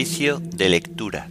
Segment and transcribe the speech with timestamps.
[0.00, 1.28] Oficio de lectura.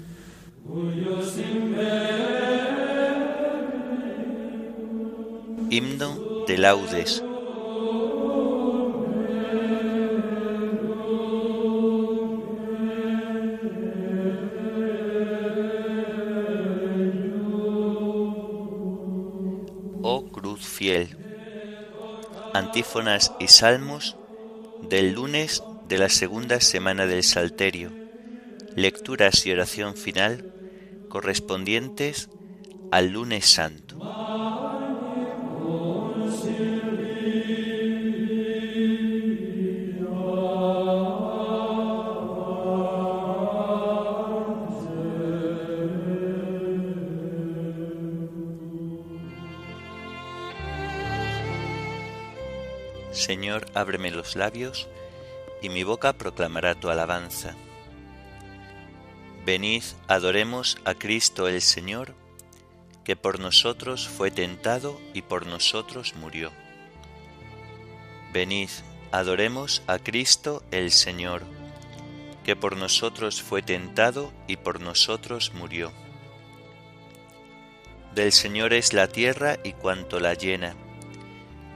[5.72, 7.24] Himno de laudes.
[20.04, 21.18] Oh cruz fiel.
[22.54, 24.16] Antífonas y salmos
[24.88, 28.09] del lunes de la segunda semana del Salterio.
[28.80, 30.54] Lecturas y oración final
[31.10, 32.30] correspondientes
[32.92, 34.00] al lunes santo.
[53.12, 54.88] Señor, ábreme los labios,
[55.62, 57.58] y mi boca proclamará tu alabanza.
[59.46, 62.14] Venid, adoremos a Cristo el Señor,
[63.04, 66.52] que por nosotros fue tentado y por nosotros murió.
[68.34, 68.70] Venid,
[69.12, 71.44] adoremos a Cristo el Señor,
[72.44, 75.92] que por nosotros fue tentado y por nosotros murió.
[78.14, 80.76] Del Señor es la tierra y cuanto la llena,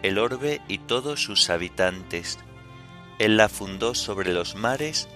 [0.04, 2.38] el orbe y todos sus habitantes.
[3.20, 5.08] Él la fundó sobre los mares,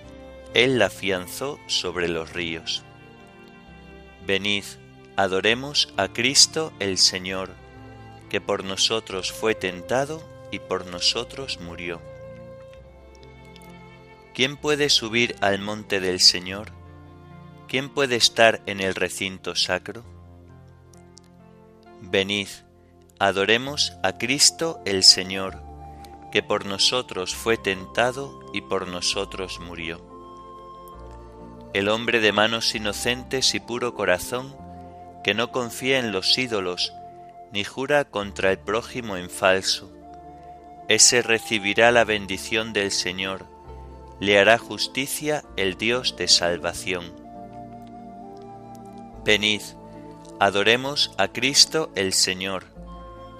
[0.53, 2.83] Él la afianzó sobre los ríos.
[4.25, 4.63] Venid,
[5.15, 7.49] adoremos a Cristo el Señor,
[8.29, 12.01] que por nosotros fue tentado y por nosotros murió.
[14.33, 16.71] ¿Quién puede subir al monte del Señor?
[17.67, 20.03] ¿Quién puede estar en el recinto sacro?
[22.01, 22.47] Venid,
[23.19, 25.61] adoremos a Cristo el Señor,
[26.31, 30.16] que por nosotros fue tentado y por nosotros murió.
[31.73, 34.55] El hombre de manos inocentes y puro corazón,
[35.23, 36.93] que no confía en los ídolos,
[37.51, 39.91] ni jura contra el prójimo en falso,
[40.87, 43.45] ese recibirá la bendición del Señor,
[44.19, 47.13] le hará justicia el Dios de salvación.
[49.25, 49.61] Venid,
[50.39, 52.65] adoremos a Cristo el Señor,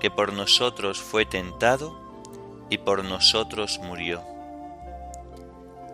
[0.01, 1.97] que por nosotros fue tentado
[2.69, 4.36] y por nosotros murió.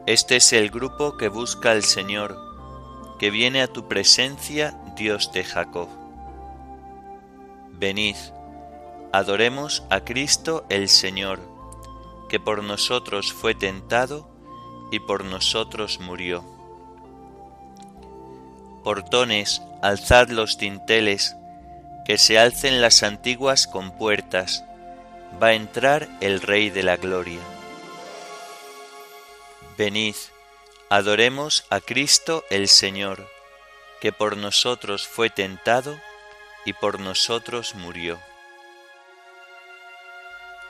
[0.06, 2.38] Este es el grupo que busca al Señor,
[3.20, 5.88] que viene a tu presencia, Dios de Jacob.
[7.72, 8.18] Venid,
[9.14, 11.40] adoremos a Cristo el Señor,
[12.28, 14.28] que por nosotros fue tentado
[14.92, 16.44] y por nosotros murió.
[18.84, 21.38] Portones, alzad los tinteles,
[22.04, 24.66] que se alcen las antiguas compuertas,
[25.42, 27.53] va a entrar el Rey de la Gloria.
[29.76, 30.16] Venid,
[30.90, 33.28] adoremos a Cristo el Señor,
[34.02, 36.00] que por nosotros fue tentado
[36.64, 38.20] y por nosotros murió.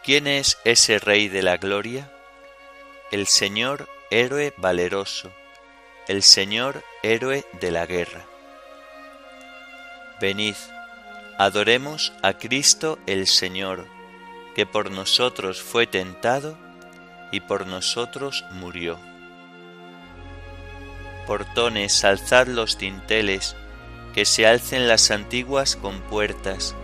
[0.05, 2.09] ¿Quién es ese Rey de la Gloria?
[3.11, 5.33] El Señor héroe valeroso,
[6.07, 8.25] el Señor héroe de la guerra.
[10.21, 10.55] Venid,
[11.37, 13.85] adoremos a Cristo el Señor,
[14.55, 16.57] que por nosotros fue tentado
[17.33, 18.99] y por nosotros murió.
[21.25, 23.55] Portones, alzad los tinteles,
[24.13, 26.75] que se alcen las antiguas compuertas,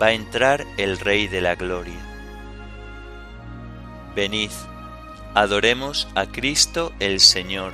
[0.00, 1.98] va a entrar el Rey de la Gloria.
[4.14, 4.52] Venid,
[5.34, 7.72] adoremos a Cristo el Señor,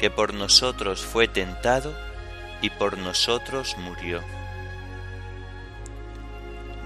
[0.00, 1.94] que por nosotros fue tentado
[2.60, 4.20] y por nosotros murió.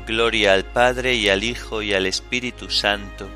[0.07, 3.27] Gloria al Padre y al Hijo y al Espíritu Santo,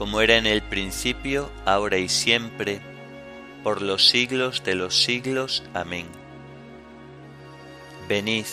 [0.00, 2.80] como era en el principio, ahora y siempre,
[3.62, 5.62] por los siglos de los siglos.
[5.74, 6.06] Amén.
[8.08, 8.46] Venid,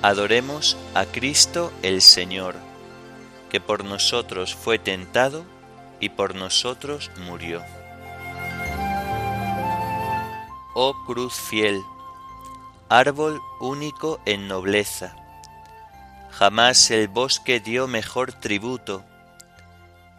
[0.00, 2.54] adoremos a Cristo el Señor,
[3.50, 5.44] que por nosotros fue tentado
[5.98, 7.60] y por nosotros murió.
[10.72, 11.82] Oh cruz fiel,
[12.88, 15.16] árbol único en nobleza,
[16.30, 19.04] Jamás el bosque dio mejor tributo,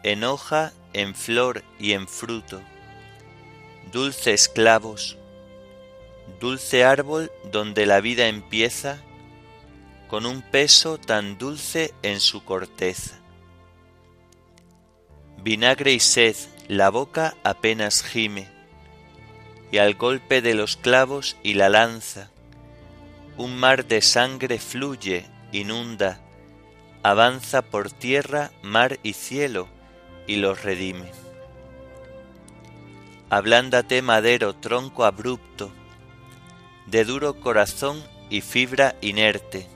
[0.06, 2.62] en hoja, en flor y en fruto.
[3.90, 5.18] Dulces clavos,
[6.38, 8.98] dulce árbol donde la vida empieza,
[10.06, 13.18] con un peso tan dulce en su corteza.
[15.42, 16.36] Vinagre y sed,
[16.68, 18.46] la boca apenas gime,
[19.72, 22.30] y al golpe de los clavos y la lanza,
[23.36, 26.20] un mar de sangre fluye inunda,
[27.02, 29.68] avanza por tierra, mar y cielo,
[30.26, 31.10] y los redime.
[33.28, 35.70] ablándate madero, tronco abrupto,
[36.86, 39.66] de duro corazón y fibra inerte.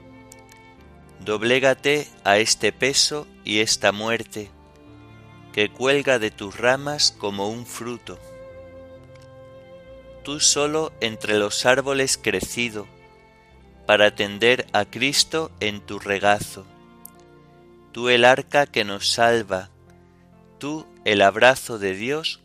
[1.20, 4.50] Doblégate a este peso y esta muerte,
[5.52, 8.18] que cuelga de tus ramas como un fruto.
[10.22, 12.86] Tú solo entre los árboles crecido,
[13.86, 16.64] para tender a Cristo en tu regazo.
[17.92, 19.70] Tú el arca que nos salva,
[20.60, 22.38] tú el abrazo de Dios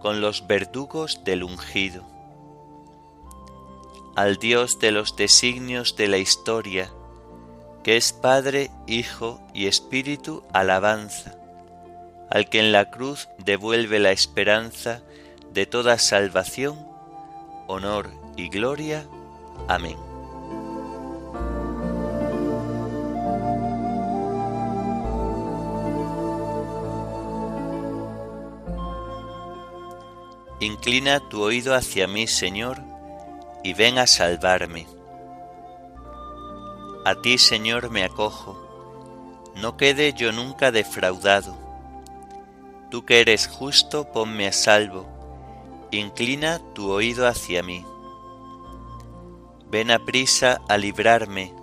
[0.00, 2.06] con los verdugos del ungido.
[4.16, 6.90] Al Dios de los designios de la historia,
[7.84, 11.36] que es Padre, Hijo y Espíritu, alabanza,
[12.30, 15.02] al que en la cruz devuelve la esperanza
[15.52, 16.78] de toda salvación,
[17.66, 19.06] honor y gloria.
[19.68, 20.07] Amén.
[30.60, 32.82] Inclina tu oído hacia mí, Señor,
[33.62, 34.88] y ven a salvarme.
[37.04, 38.58] A ti, Señor, me acojo,
[39.54, 41.56] no quede yo nunca defraudado.
[42.90, 45.06] Tú que eres justo, ponme a salvo,
[45.92, 47.84] inclina tu oído hacia mí.
[49.70, 51.54] Ven a prisa a librarme,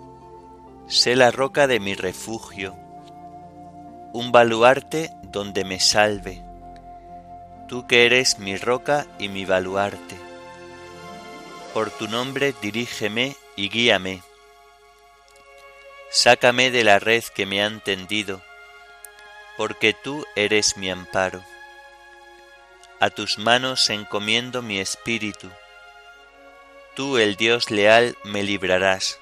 [0.86, 2.74] sé la roca de mi refugio,
[4.14, 6.45] un baluarte donde me salve
[7.66, 10.16] tú que eres mi roca y mi baluarte.
[11.74, 14.22] Por tu nombre dirígeme y guíame.
[16.10, 18.40] Sácame de la red que me han tendido,
[19.56, 21.42] porque tú eres mi amparo.
[23.00, 25.50] A tus manos encomiendo mi espíritu.
[26.94, 29.18] Tú, el Dios leal, me librarás.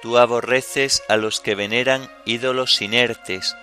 [0.00, 3.54] Tú aborreces a los que veneran ídolos inertes,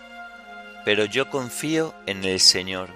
[0.86, 2.90] pero yo confío en el Señor.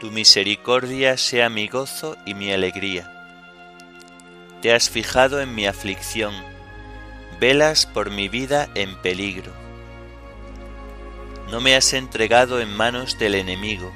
[0.00, 3.12] Tu misericordia sea mi gozo y mi alegría.
[4.62, 6.34] Te has fijado en mi aflicción,
[7.38, 9.52] velas por mi vida en peligro.
[11.50, 13.92] No me has entregado en manos del enemigo,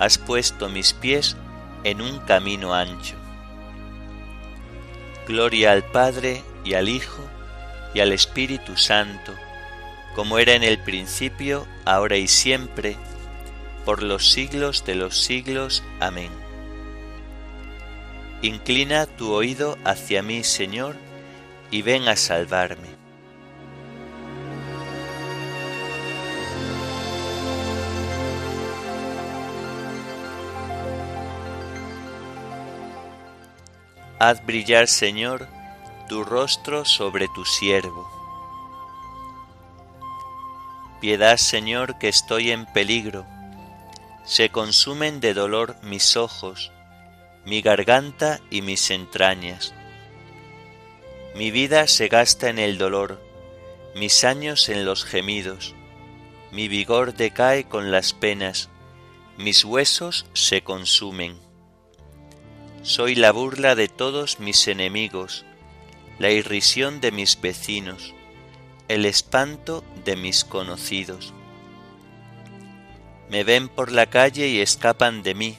[0.00, 1.36] has puesto mis pies
[1.84, 3.16] en un camino ancho.
[5.26, 7.22] Gloria al Padre y al Hijo
[7.94, 9.32] y al Espíritu Santo,
[10.18, 12.96] como era en el principio, ahora y siempre,
[13.84, 15.84] por los siglos de los siglos.
[16.00, 16.32] Amén.
[18.42, 20.96] Inclina tu oído hacia mí, Señor,
[21.70, 22.88] y ven a salvarme.
[34.18, 35.46] Haz brillar, Señor,
[36.08, 38.17] tu rostro sobre tu siervo
[41.00, 43.24] Piedad, Señor, que estoy en peligro.
[44.24, 46.72] Se consumen de dolor mis ojos,
[47.44, 49.74] mi garganta y mis entrañas.
[51.36, 53.22] Mi vida se gasta en el dolor,
[53.94, 55.76] mis años en los gemidos.
[56.50, 58.68] Mi vigor decae con las penas,
[59.36, 61.38] mis huesos se consumen.
[62.82, 65.44] Soy la burla de todos mis enemigos,
[66.18, 68.14] la irrisión de mis vecinos
[68.88, 71.34] el espanto de mis conocidos.
[73.28, 75.58] Me ven por la calle y escapan de mí.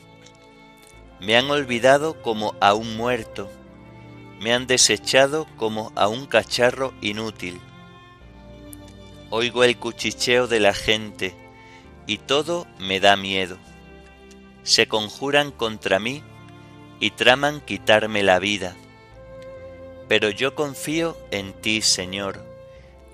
[1.19, 3.47] Me han olvidado como a un muerto.
[4.41, 7.61] Me han desechado como a un cacharro inútil.
[9.29, 11.35] Oigo el cuchicheo de la gente
[12.07, 13.57] y todo me da miedo.
[14.63, 16.23] Se conjuran contra mí
[16.99, 18.75] y traman quitarme la vida.
[20.07, 22.48] Pero yo confío en ti, Señor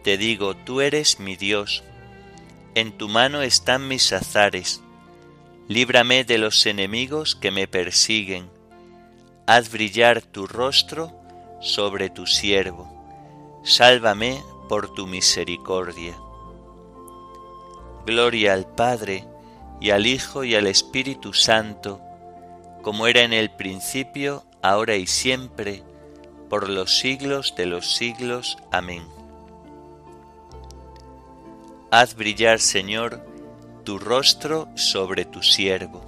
[0.05, 1.83] te digo, tú eres mi Dios,
[2.75, 4.83] en tu mano están mis azares,
[5.67, 8.47] líbrame de los enemigos que me persiguen,
[9.47, 11.11] haz brillar tu rostro
[11.59, 12.87] sobre tu siervo,
[13.63, 16.15] sálvame por tu misericordia.
[18.05, 19.27] Gloria al Padre,
[19.81, 21.99] y al Hijo, y al Espíritu Santo,
[22.83, 25.81] como era en el principio, ahora y siempre,
[26.47, 28.59] por los siglos de los siglos.
[28.71, 29.14] Amén.
[31.91, 33.23] Haz brillar, Señor,
[33.83, 36.01] tu rostro sobre tu siervo.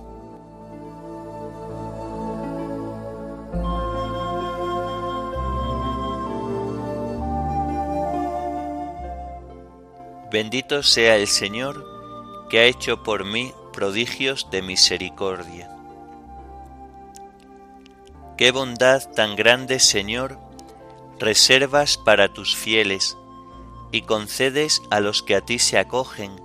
[10.32, 11.86] Bendito sea el Señor
[12.50, 15.70] que ha hecho por mí prodigios de misericordia.
[18.36, 20.40] Qué bondad tan grande, Señor,
[21.20, 23.16] reservas para tus fieles
[23.92, 26.42] y concedes a los que a ti se acogen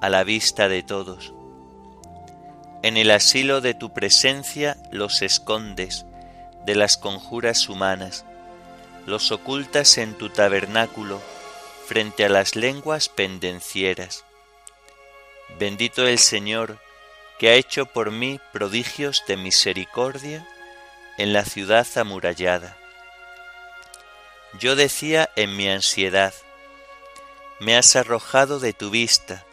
[0.00, 1.32] a la vista de todos.
[2.82, 6.06] En el asilo de tu presencia los escondes
[6.64, 8.24] de las conjuras humanas,
[9.06, 11.20] los ocultas en tu tabernáculo
[11.86, 14.24] frente a las lenguas pendencieras.
[15.58, 16.78] Bendito el Señor,
[17.38, 20.46] que ha hecho por mí prodigios de misericordia
[21.18, 22.76] en la ciudad amurallada.
[24.58, 26.32] Yo decía en mi ansiedad,
[27.60, 29.44] me has arrojado de tu vista,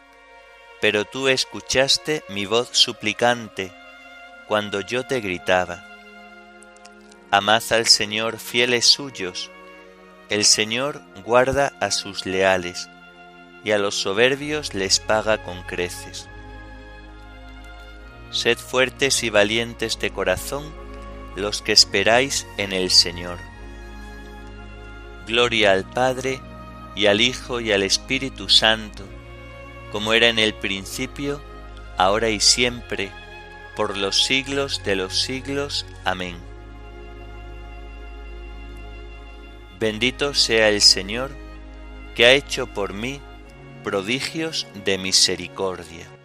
[0.80, 3.72] pero tú escuchaste mi voz suplicante
[4.48, 5.84] cuando yo te gritaba.
[7.30, 9.50] Amad al Señor fieles suyos,
[10.30, 12.88] el Señor guarda a sus leales,
[13.62, 16.28] y a los soberbios les paga con creces.
[18.30, 20.72] Sed fuertes y valientes de corazón
[21.36, 23.38] los que esperáis en el Señor.
[25.26, 26.40] Gloria al Padre,
[26.98, 29.04] y al Hijo, y al Espíritu Santo,
[29.92, 31.40] como era en el principio,
[31.96, 33.12] ahora y siempre,
[33.76, 35.86] por los siglos de los siglos.
[36.04, 36.36] Amén.
[39.78, 41.30] Bendito sea el Señor,
[42.16, 43.20] que ha hecho por mí
[43.84, 46.17] prodigios de misericordia.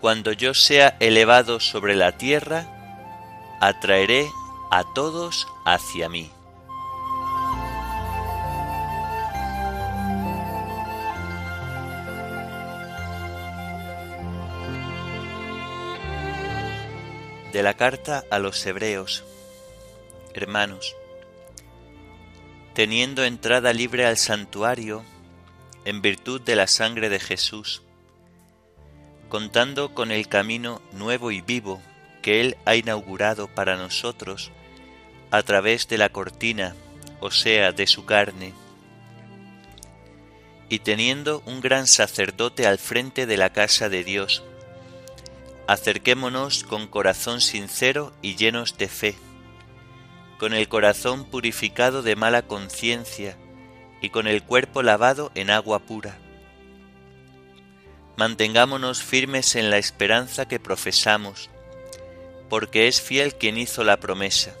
[0.00, 2.66] Cuando yo sea elevado sobre la tierra,
[3.60, 4.30] atraeré
[4.70, 6.30] a todos hacia mí.
[17.52, 19.24] De la carta a los Hebreos,
[20.34, 20.94] hermanos,
[22.74, 25.02] teniendo entrada libre al santuario,
[25.84, 27.82] en virtud de la sangre de Jesús,
[29.28, 31.80] contando con el camino nuevo y vivo
[32.22, 34.50] que Él ha inaugurado para nosotros
[35.30, 36.74] a través de la cortina,
[37.20, 38.54] o sea, de su carne,
[40.68, 44.42] y teniendo un gran sacerdote al frente de la casa de Dios,
[45.66, 49.16] acerquémonos con corazón sincero y llenos de fe,
[50.38, 53.36] con el corazón purificado de mala conciencia
[54.00, 56.18] y con el cuerpo lavado en agua pura.
[58.18, 61.48] Mantengámonos firmes en la esperanza que profesamos,
[62.50, 64.54] porque es fiel quien hizo la promesa.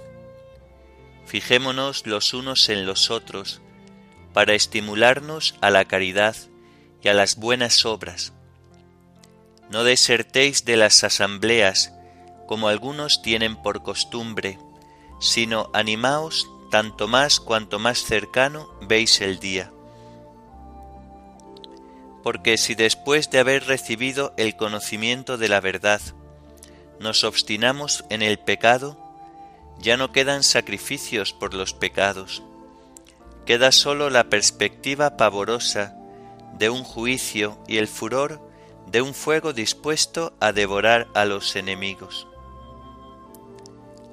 [1.26, 3.60] Fijémonos los unos en los otros,
[4.32, 6.34] para estimularnos a la caridad
[7.02, 8.32] y a las buenas obras
[9.70, 11.92] no desertéis de las asambleas,
[12.46, 14.58] como algunos tienen por costumbre,
[15.20, 19.70] sino animaos tanto más cuanto más cercano veis el día.
[22.28, 26.02] Porque si después de haber recibido el conocimiento de la verdad,
[27.00, 28.98] nos obstinamos en el pecado,
[29.78, 32.42] ya no quedan sacrificios por los pecados,
[33.46, 35.96] queda sólo la perspectiva pavorosa
[36.52, 38.46] de un juicio y el furor
[38.88, 42.28] de un fuego dispuesto a devorar a los enemigos.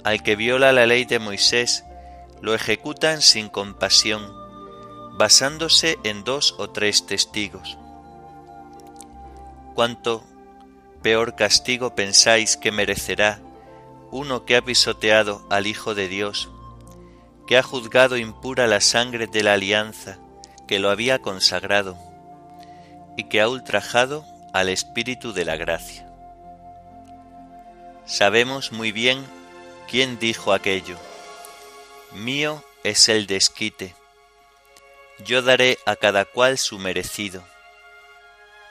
[0.06, 1.84] Al que viola la ley de Moisés,
[2.42, 4.34] lo ejecutan sin compasión,
[5.18, 7.78] basándose en dos o tres testigos.
[9.76, 10.24] ¿Cuánto
[11.04, 13.42] peor castigo pensáis que merecerá
[14.10, 16.50] uno que ha pisoteado al Hijo de Dios,
[17.46, 20.18] que ha juzgado impura la sangre de la alianza
[20.66, 21.98] que lo había consagrado,
[23.18, 26.10] y que ha ultrajado al Espíritu de la gracia.
[28.06, 29.26] Sabemos muy bien
[29.90, 30.98] quién dijo aquello.
[32.14, 33.94] Mío es el desquite.
[35.26, 37.44] Yo daré a cada cual su merecido.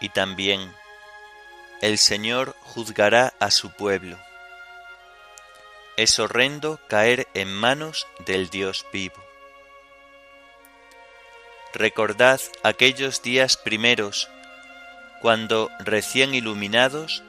[0.01, 0.73] Y también
[1.85, 4.17] el Señor juzgará a su pueblo.
[5.99, 9.23] Es horrendo caer en manos del Dios vivo.
[11.75, 14.31] Recordad aquellos días primeros
[15.21, 17.23] cuando recién iluminados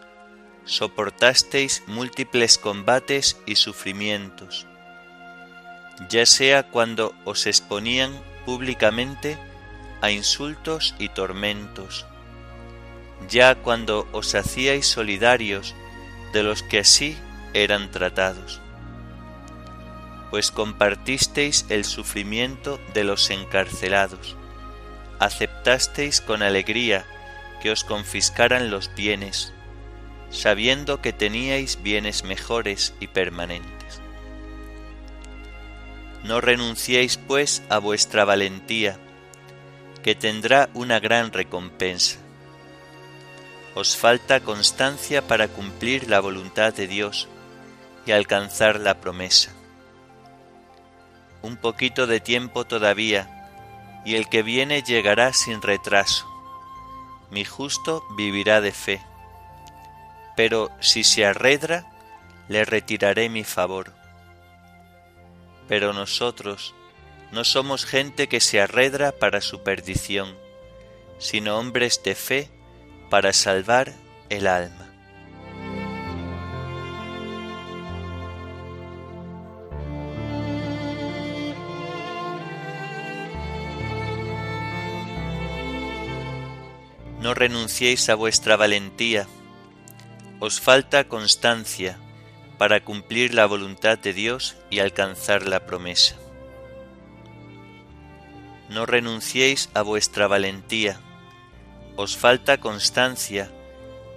[0.63, 4.67] soportasteis múltiples combates y sufrimientos,
[6.07, 9.37] ya sea cuando os exponían públicamente
[9.99, 12.05] a insultos y tormentos,
[13.29, 15.75] ya cuando os hacíais solidarios
[16.33, 17.17] de los que así
[17.53, 18.61] eran tratados,
[20.29, 24.35] pues compartisteis el sufrimiento de los encarcelados,
[25.19, 27.05] aceptasteis con alegría
[27.61, 29.53] que os confiscaran los bienes,
[30.29, 34.01] sabiendo que teníais bienes mejores y permanentes.
[36.23, 38.99] No renunciéis pues a vuestra valentía,
[40.03, 42.24] que tendrá una gran recompensa.
[43.75, 47.27] Os falta constancia para cumplir la voluntad de Dios
[48.05, 49.51] y alcanzar la promesa.
[51.41, 56.25] un poquito de tiempo todavía, y el que viene llegará sin retraso.
[57.29, 59.01] Mi justo vivirá de fe.
[60.35, 61.85] Pero si se arredra,
[62.47, 63.93] le retiraré mi favor.
[65.67, 66.73] Pero nosotros
[67.31, 70.35] no somos gente que se arredra para su perdición,
[71.19, 72.49] sino hombres de fe
[73.09, 73.93] para salvar
[74.29, 74.85] el alma.
[87.25, 89.25] No renunciéis a vuestra valentía,
[90.39, 91.97] os falta constancia
[92.59, 96.17] para cumplir la voluntad de Dios y alcanzar la promesa.
[98.69, 100.99] No renunciéis a vuestra valentía,
[101.95, 103.51] os falta constancia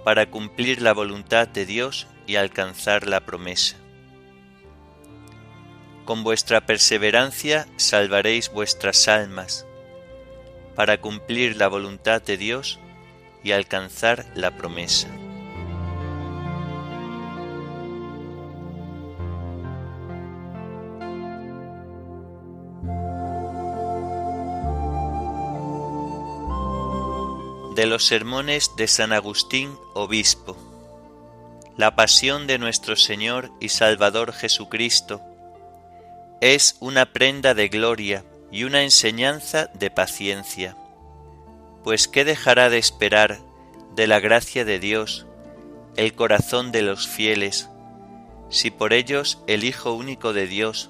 [0.03, 3.77] para cumplir la voluntad de Dios y alcanzar la promesa.
[6.05, 9.65] Con vuestra perseverancia salvaréis vuestras almas,
[10.75, 12.79] para cumplir la voluntad de Dios
[13.43, 15.07] y alcanzar la promesa.
[27.79, 30.57] De los sermones de San Agustín, obispo.
[31.77, 35.21] La pasión de nuestro Señor y Salvador Jesucristo
[36.41, 40.75] es una prenda de gloria y una enseñanza de paciencia
[41.85, 43.39] pues ¿qué dejará de esperar
[43.95, 45.25] de la gracia de Dios
[45.95, 47.69] el corazón de los fieles,
[48.49, 50.89] si por ellos el Hijo único de Dios,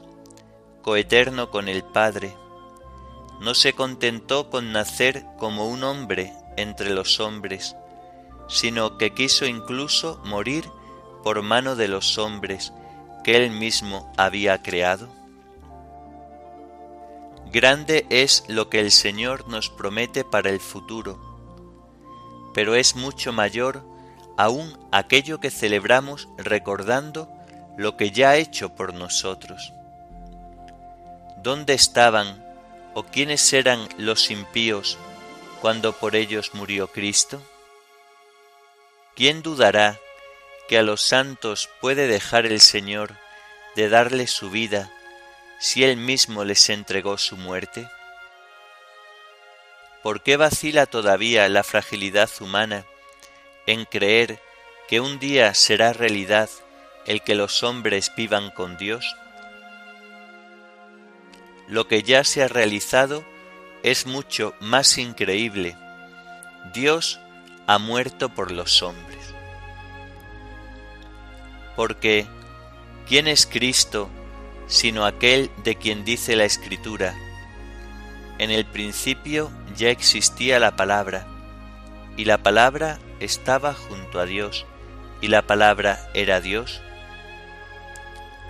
[0.81, 2.34] coeterno con el Padre,
[3.41, 7.76] no se contentó con nacer como un hombre entre los hombres,
[8.48, 10.69] sino que quiso incluso morir
[11.24, 12.74] por mano de los hombres
[13.24, 15.10] que él mismo había creado?
[17.52, 21.19] Grande es lo que el Señor nos promete para el futuro,
[22.54, 23.84] pero es mucho mayor
[24.38, 27.30] aún aquello que celebramos recordando
[27.78, 29.74] lo que ya ha hecho por nosotros.
[31.41, 32.45] ¿Dónde estaban
[32.93, 34.98] o quiénes eran los impíos
[35.62, 37.41] cuando por ellos murió Cristo?
[39.15, 40.00] ¿Quién dudará
[40.67, 43.15] que a los santos puede dejar el Señor
[43.76, 44.91] de darle su vida
[45.60, 47.89] si Él mismo les entregó su muerte?
[50.04, 52.86] ¿Por qué vacila todavía la fragilidad humana
[53.67, 54.39] en creer
[54.88, 56.50] que un día será realidad
[57.06, 59.06] el que los hombres vivan con Dios?
[61.67, 63.26] Lo que ya se ha realizado
[63.83, 65.75] es mucho más increíble.
[66.73, 67.19] Dios
[67.67, 69.33] ha muerto por los hombres.
[71.75, 72.27] Porque,
[73.07, 74.09] ¿quién es Cristo
[74.69, 77.15] sino aquel de quien dice la Escritura,
[78.37, 81.25] en el principio ya existía la palabra,
[82.15, 84.67] y la palabra estaba junto a Dios,
[85.21, 86.81] y la palabra era Dios.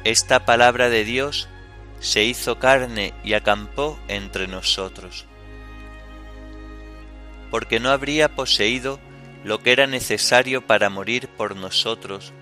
[0.04, 1.48] Esta palabra de Dios
[2.00, 5.26] se hizo carne y acampó entre nosotros,
[7.52, 9.00] porque no habría poseído
[9.44, 12.34] lo que era necesario para morir por nosotros,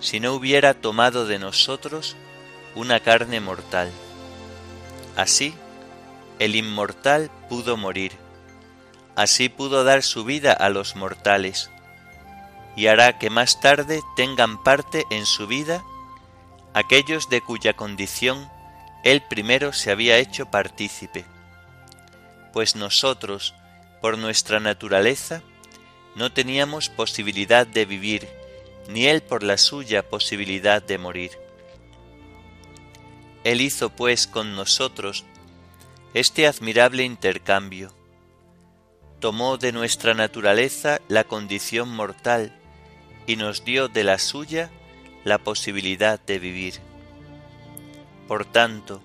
[0.00, 2.16] si no hubiera tomado de nosotros
[2.74, 3.90] una carne mortal.
[5.16, 5.54] Así,
[6.38, 8.12] el inmortal pudo morir,
[9.16, 11.70] así pudo dar su vida a los mortales,
[12.76, 15.82] y hará que más tarde tengan parte en su vida
[16.74, 18.48] aquellos de cuya condición
[19.04, 21.24] él primero se había hecho partícipe,
[22.52, 23.54] pues nosotros,
[24.00, 25.42] por nuestra naturaleza,
[26.16, 28.28] no teníamos posibilidad de vivir,
[28.88, 31.30] ni él por la suya posibilidad de morir.
[33.44, 35.24] Él hizo pues con nosotros
[36.14, 37.94] este admirable intercambio.
[39.20, 42.52] Tomó de nuestra naturaleza la condición mortal
[43.26, 44.70] y nos dio de la suya
[45.24, 46.87] la posibilidad de vivir.
[48.28, 49.00] Por tanto,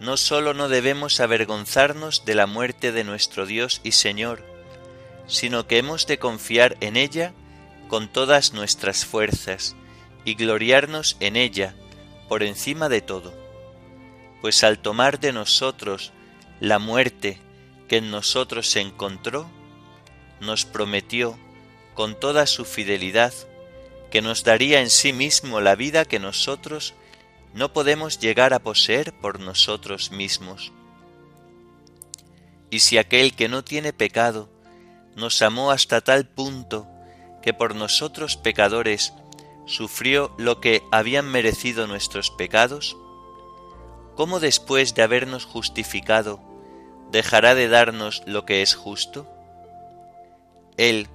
[0.00, 4.44] no sólo no debemos avergonzarnos de la muerte de nuestro Dios y Señor,
[5.26, 7.34] sino que hemos de confiar en ella
[7.88, 9.74] con todas nuestras fuerzas
[10.24, 11.74] y gloriarnos en ella
[12.28, 13.34] por encima de todo.
[14.40, 16.12] Pues al tomar de nosotros
[16.60, 17.40] la muerte
[17.88, 19.50] que en nosotros se encontró,
[20.40, 21.38] nos prometió
[21.94, 23.32] con toda su fidelidad
[24.10, 26.94] que nos daría en sí mismo la vida que nosotros
[27.56, 30.72] no podemos llegar a poseer por nosotros mismos.
[32.68, 34.50] Y si aquel que no tiene pecado
[35.16, 36.86] nos amó hasta tal punto
[37.40, 39.14] que por nosotros pecadores
[39.64, 42.94] sufrió lo que habían merecido nuestros pecados,
[44.16, 46.40] ¿cómo después de habernos justificado,
[47.10, 49.26] dejará de darnos lo que es justo?
[50.76, 51.08] Él,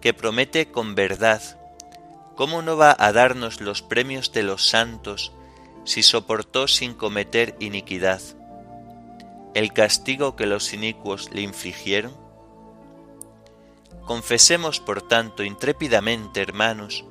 [0.00, 1.42] que promete con verdad,
[2.34, 5.32] ¿cómo no va a darnos los premios de los santos
[5.84, 8.20] si soportó sin cometer iniquidad
[9.54, 12.16] el castigo que los inicuos le infligieron?
[14.06, 17.04] Confesemos, por tanto, intrépidamente, hermanos,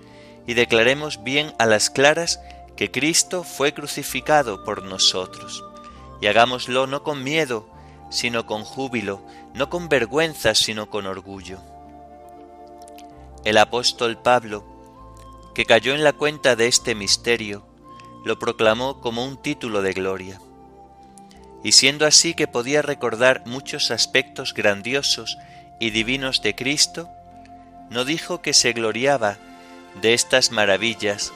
[0.47, 2.39] y declaremos bien a las claras
[2.75, 5.63] que Cristo fue crucificado por nosotros,
[6.19, 7.69] y hagámoslo no con miedo,
[8.09, 9.21] sino con júbilo,
[9.53, 11.59] no con vergüenza, sino con orgullo.
[13.45, 14.65] El apóstol Pablo,
[15.53, 17.65] que cayó en la cuenta de este misterio,
[18.23, 20.39] lo proclamó como un título de gloria.
[21.63, 25.37] Y siendo así que podía recordar muchos aspectos grandiosos
[25.79, 27.09] y divinos de Cristo,
[27.89, 29.37] no dijo que se gloriaba
[30.01, 31.33] de estas maravillas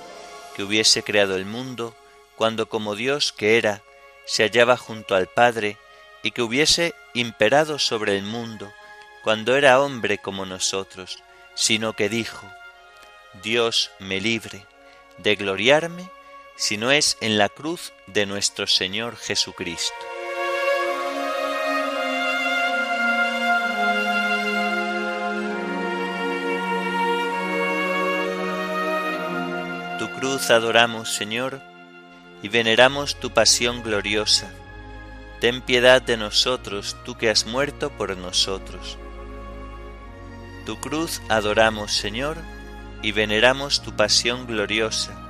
[0.55, 1.95] que hubiese creado el mundo,
[2.37, 3.81] cuando como Dios que era,
[4.25, 5.77] se hallaba junto al Padre,
[6.23, 8.71] y que hubiese imperado sobre el mundo,
[9.23, 11.21] cuando era hombre como nosotros,
[11.53, 12.47] sino que dijo,
[13.43, 14.65] Dios me libre
[15.19, 16.09] de gloriarme
[16.55, 19.95] si no es en la cruz de nuestro Señor Jesucristo.
[30.25, 31.61] cruz adoramos, Señor,
[32.41, 34.49] y veneramos tu pasión gloriosa.
[35.39, 38.97] Ten piedad de nosotros, tú que has muerto por nosotros.
[40.65, 42.37] Tu cruz adoramos, Señor,
[43.01, 45.24] y veneramos tu pasión gloriosa.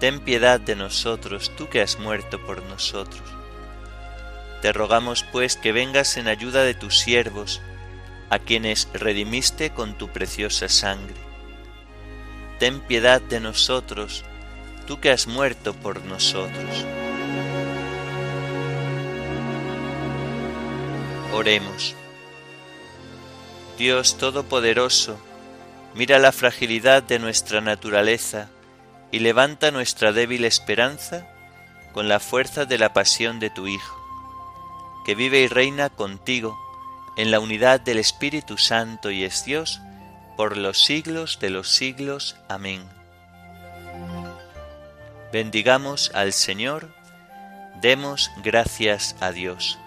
[0.00, 3.22] Ten piedad de nosotros, tú que has muerto por nosotros.
[4.62, 7.62] Te rogamos, pues, que vengas en ayuda de tus siervos,
[8.28, 11.30] a quienes redimiste con tu preciosa sangre
[12.60, 14.22] ten piedad de nosotros,
[14.86, 16.84] tú que has muerto por nosotros.
[21.32, 21.96] Oremos.
[23.78, 25.18] Dios Todopoderoso,
[25.94, 28.50] mira la fragilidad de nuestra naturaleza
[29.12, 31.26] y levanta nuestra débil esperanza
[31.92, 33.96] con la fuerza de la pasión de tu Hijo,
[35.04, 36.58] que vive y reina contigo
[37.16, 39.80] en la unidad del Espíritu Santo y es Dios,
[40.36, 42.36] por los siglos de los siglos.
[42.48, 42.82] Amén.
[45.32, 46.88] Bendigamos al Señor,
[47.80, 49.78] demos gracias a Dios.